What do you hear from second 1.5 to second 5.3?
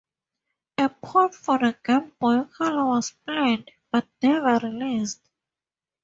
the Game Boy Color was planned, but never released.